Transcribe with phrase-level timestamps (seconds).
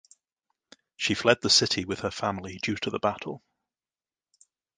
[0.97, 3.43] She fled the city with her family due to the battle.